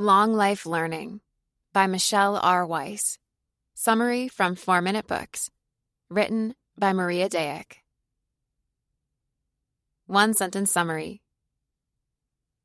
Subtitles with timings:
[0.00, 1.20] Long Life Learning
[1.72, 2.66] by Michelle R.
[2.66, 3.16] Weise.
[3.74, 5.52] Summary from 4 Minute Books.
[6.10, 7.74] Written by Maria Dayek.
[10.08, 11.22] One sentence summary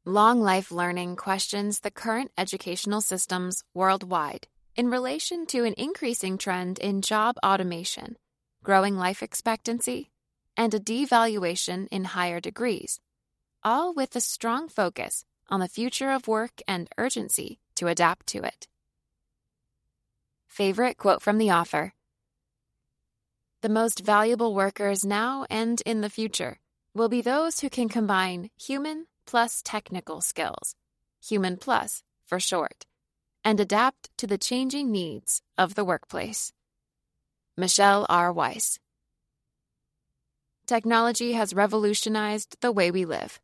[0.06, 6.80] Long Life Learning questions the current educational systems worldwide in relation to an increasing trend
[6.80, 8.18] in job automation,
[8.64, 10.10] growing life expectancy,
[10.58, 13.00] and a devaluation in higher degrees,
[13.64, 18.44] all with a strong focus on the future of work and urgency to adapt to
[18.44, 18.68] it.
[20.48, 21.94] Favorite quote from the author
[23.62, 26.60] The most valuable workers now and in the future
[26.94, 30.76] will be those who can combine human plus technical skills,
[31.24, 32.86] human plus for short,
[33.44, 36.52] and adapt to the changing needs of the workplace.
[37.56, 38.34] Michelle R.
[38.34, 38.80] Weise.
[40.66, 43.40] Technology has revolutionized the way we live.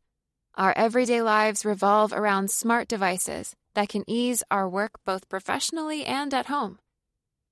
[0.56, 6.32] Our everyday lives revolve around smart devices that can ease our work both professionally and
[6.32, 6.78] at home.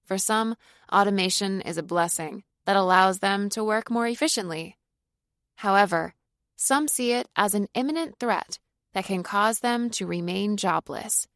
[0.06, 0.56] For some,
[0.90, 4.78] automation is a blessing that allows them to work more efficiently.
[5.56, 6.14] However,
[6.56, 8.58] some see it as an imminent threat
[8.94, 11.26] that can cause them to remain jobless.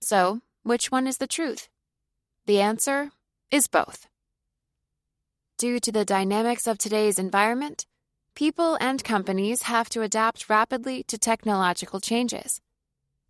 [0.00, 1.68] So, which one is the truth?
[2.46, 3.10] The answer
[3.50, 4.06] is both.
[5.58, 7.84] Due to the dynamics of today's environment,
[8.34, 12.60] People and companies have to adapt rapidly to technological changes.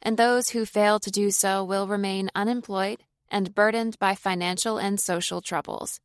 [0.02, 5.00] And those who fail to do so will remain unemployed and burdened by financial and
[5.00, 6.00] social troubles.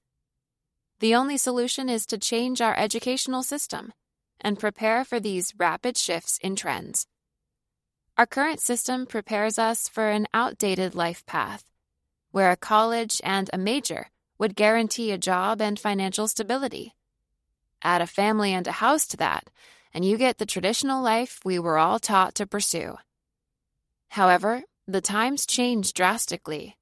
[0.99, 3.93] The only solution is to change our educational system
[4.41, 7.07] and prepare for these rapid shifts in trends.
[8.17, 11.65] Our current system prepares us for an outdated life path,
[12.31, 16.95] where a college and a major would guarantee a job and financial stability.
[17.86, 19.52] Add a family and a house to that,
[19.94, 22.97] and you get the traditional life we were all taught to pursue.
[24.09, 26.77] However, the times change drastically.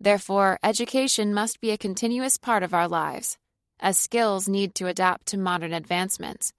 [0.00, 3.36] Therefore, education must be a continuous part of our lives,
[3.78, 6.54] as skills need to adapt to modern advancements.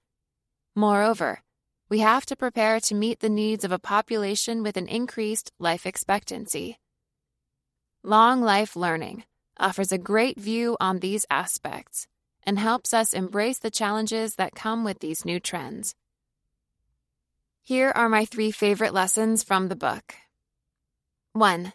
[0.76, 1.40] Moreover,
[1.88, 5.84] we have to prepare to meet the needs of a population with an increased life
[5.84, 6.78] expectancy.
[8.04, 9.24] Long Life Learning
[9.58, 12.06] offers a great view on these aspects
[12.46, 15.94] and helps us embrace the challenges that come with these new trends.
[17.62, 20.14] Here are my three favorite lessons from the book.
[21.32, 21.72] 1.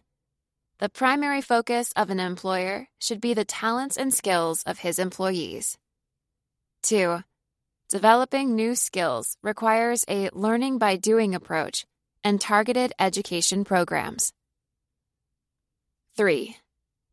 [0.77, 5.77] The primary focus of an employer should be the talents and skills of his employees.
[6.83, 7.23] 2.
[7.89, 11.85] Developing new skills requires a learning by doing approach
[12.23, 14.31] and targeted education programs.
[16.15, 16.55] 3.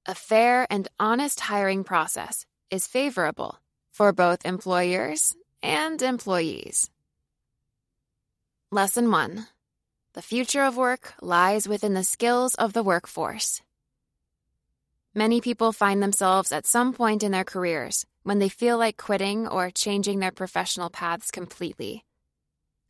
[0.04, 3.60] A fair and honest hiring process is favorable
[3.90, 6.90] for both employers and employees.
[8.70, 9.46] Lesson 1
[10.14, 13.62] The future of work lies within the skills of the workforce.
[15.14, 19.48] Many people find themselves at some point in their careers when they feel like quitting
[19.48, 22.04] or changing their professional paths completely.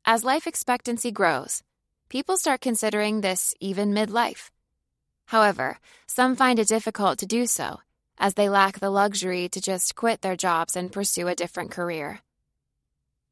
[0.05, 1.63] As life expectancy grows,
[2.09, 4.51] people start considering this even midlife.
[5.27, 7.81] However, some find it difficult to do so
[8.19, 12.21] as they lack the luxury to just quit their jobs and pursue a different career.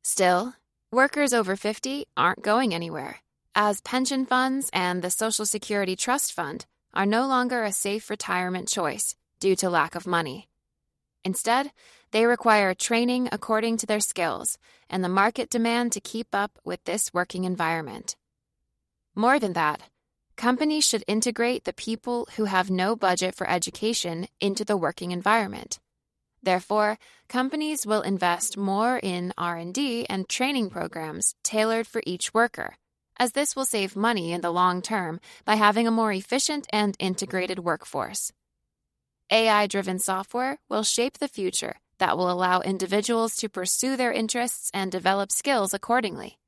[0.02, 0.54] Still,
[0.90, 3.20] workers over 50 aren't going anywhere,
[3.54, 8.68] as pension funds and the Social Security Trust Fund are no longer a safe retirement
[8.68, 10.48] choice due to lack of money.
[11.24, 11.72] Instead,
[12.12, 14.58] they require training according to their skills
[14.88, 18.14] and the market demand to keep up with this working environment.
[19.16, 19.80] More than that,
[20.36, 25.78] companies should integrate the people who have no budget for education into the working environment.
[26.42, 32.76] Therefore, companies will invest more in R&D and training programs tailored for each worker,
[33.18, 36.96] as this will save money in the long term by having a more efficient and
[36.98, 38.32] integrated workforce.
[39.30, 44.92] AI-driven software will shape the future that will allow individuals to pursue their interests and
[44.92, 46.38] develop skills accordingly.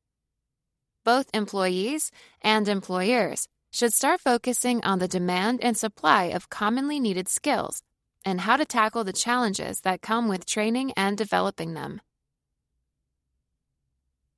[1.05, 2.11] Both employees
[2.43, 7.83] and employers should start focusing on the demand and supply of commonly needed skills
[8.25, 12.01] and how to tackle the challenges that come with training and developing them.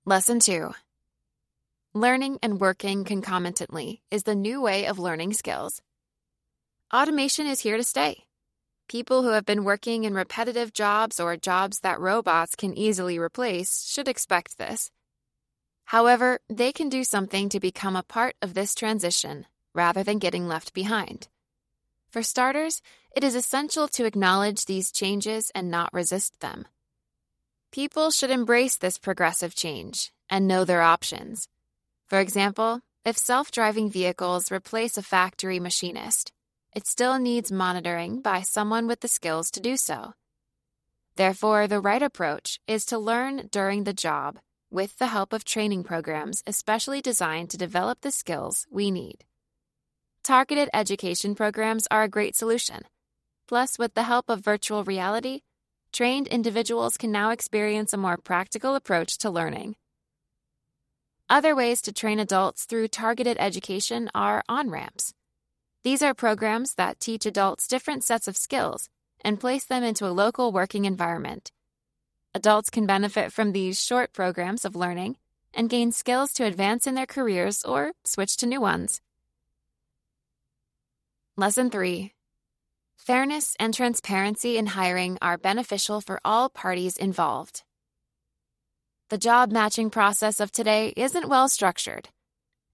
[0.05, 0.73] Lesson 2
[1.95, 5.83] Learning and working concomitantly is the new way of learning skills.
[6.93, 8.25] Automation is here to stay.
[8.89, 13.87] People who have been working in repetitive jobs or jobs that robots can easily replace
[13.89, 14.91] should expect this.
[15.89, 20.47] However, they can do something to become a part of this transition rather than getting
[20.47, 21.29] left behind.
[22.11, 22.83] For starters,
[23.17, 26.67] it is essential to acknowledge these changes and not resist them.
[27.73, 31.49] People should embrace this progressive change and know their options.
[32.07, 36.33] For example, if self driving vehicles replace a factory machinist,
[36.75, 40.13] it still needs monitoring by someone with the skills to do so.
[41.17, 44.39] Therefore, the right approach is to learn during the job
[44.71, 49.25] with the help of training programs especially designed to develop the skills we need.
[50.23, 52.83] Targeted education programs are a great solution.
[53.47, 55.41] Plus, with the help of virtual reality,
[55.93, 59.75] trained individuals can now experience a more practical approach to learning.
[61.31, 65.15] Other ways to train adults through targeted education are on ramps.
[65.83, 68.89] These are programs that teach adults different sets of skills
[69.25, 71.53] and place them into a local working environment.
[72.35, 75.17] Adults can benefit from these short programs of learning
[75.55, 79.01] and gain skills to advance in their careers or switch to new ones.
[81.37, 82.13] Lesson 3
[82.97, 87.63] Fairness and transparency in hiring are beneficial for all parties involved.
[89.09, 92.11] The job matching process of today isn't well structured.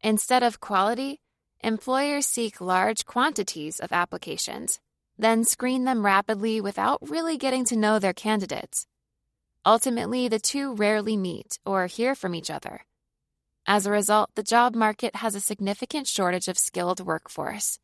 [0.03, 1.21] Instead of quality,
[1.61, 4.81] employers seek large quantities of applications,
[5.17, 8.89] then screen them rapidly without really getting to know their candidates.
[9.67, 12.85] Ultimately, the two rarely meet or hear from each other.
[13.67, 17.79] As a result, the job market has a significant shortage of skilled workforce.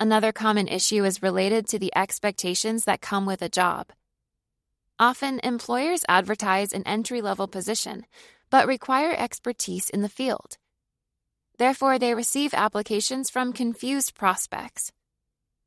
[0.00, 3.92] Another common issue is related to the expectations that come with a job.
[4.98, 8.04] Often, employers advertise an entry level position,
[8.50, 10.58] but require expertise in the field.
[11.58, 14.90] Therefore, they receive applications from confused prospects.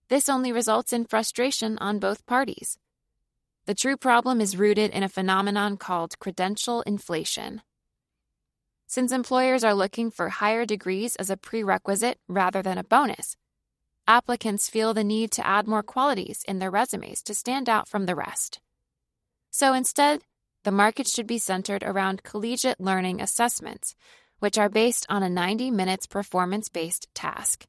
[0.09, 2.77] This only results in frustration on both parties.
[3.65, 7.61] The true problem is rooted in a phenomenon called credential inflation.
[8.87, 13.37] Since employers are looking for higher degrees as a prerequisite rather than a bonus,
[14.05, 18.05] applicants feel the need to add more qualities in their resumes to stand out from
[18.05, 18.59] the rest.
[19.49, 20.23] So instead,
[20.65, 23.95] the market should be centered around collegiate learning assessments,
[24.39, 27.65] which are based on a 90 minutes performance based task.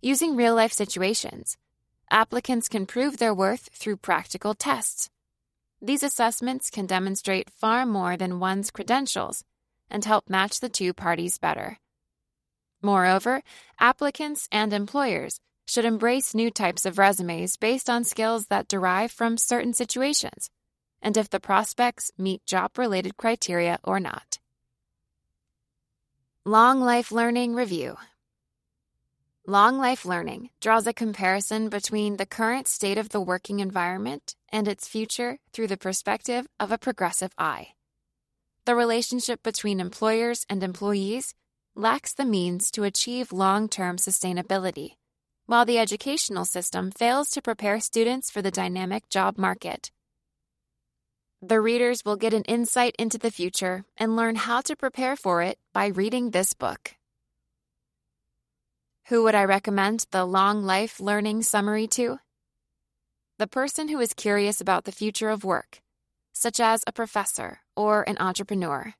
[0.00, 1.58] Using real life situations,
[2.10, 5.08] applicants can prove their worth through practical tests.
[5.80, 9.44] These assessments can demonstrate far more than one's credentials
[9.90, 11.78] and help match the two parties better.
[12.82, 13.42] Moreover,
[13.78, 19.36] applicants and employers should embrace new types of resumes based on skills that derive from
[19.36, 20.50] certain situations,
[21.00, 24.38] and if the prospects meet job related criteria or not.
[26.44, 27.96] Long Life Learning Review
[29.46, 34.68] Long Life Learning draws a comparison between the current state of the working environment and
[34.68, 37.70] its future through the perspective of a progressive eye.
[38.66, 41.34] The relationship between employers and employees
[41.74, 44.92] lacks the means to achieve long term sustainability
[45.46, 49.90] while the educational system fails to prepare students for the dynamic job market.
[51.42, 55.42] The readers will get an insight into the future and learn how to prepare for
[55.42, 56.94] it by reading this book.
[59.08, 62.20] Who would I recommend the Long Life Learning Summary to?
[63.38, 65.82] The person who is curious about the future of work,
[66.32, 68.94] such as a professor or an entrepreneur.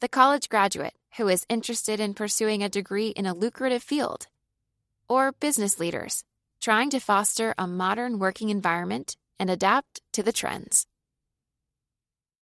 [0.00, 4.26] The college graduate who is interested in pursuing a degree in a lucrative field
[5.08, 6.24] or business leaders
[6.60, 10.86] trying to foster a modern working environment and adapt to the trends.